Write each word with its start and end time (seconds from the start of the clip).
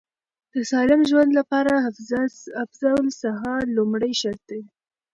د 0.53 0.55
سالم 0.71 1.01
ژوند 1.09 1.31
لپاره 1.39 1.73
حفظ 1.85 2.09
الصحه 3.05 3.55
لومړی 3.77 4.11
شرط 4.21 4.41
دی. 4.49 4.61